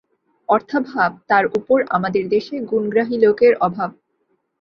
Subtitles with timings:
[0.49, 3.89] অর্থাভাব, তার উপর আমাদের দেশে গুণগ্রাহী লোকের অভাব।